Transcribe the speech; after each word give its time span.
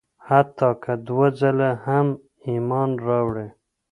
حتی 0.27 0.69
که 0.83 0.93
دوه 1.07 1.27
ځله 1.39 1.69
هم 1.85 2.07
ایمان 2.49 2.91
راوړي. 3.07 3.47